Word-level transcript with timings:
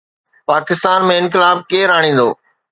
پاڪستان 0.51 0.99
۾ 1.11 1.13
انقلاب 1.21 1.57
ڪير 1.69 1.87
آڻيندو؟ 1.99 2.29